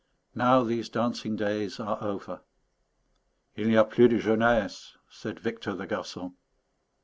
Now 0.33 0.63
these 0.63 0.89
dancing 0.89 1.35
days 1.35 1.79
are 1.79 1.99
over. 2.03 2.41
"Il 3.55 3.67
n'y 3.67 3.75
a 3.75 3.85
plus 3.85 4.09
de 4.09 4.17
jeunesse," 4.17 4.97
said 5.07 5.39
Victor 5.39 5.75
the 5.75 5.85
garçon. 5.85 6.33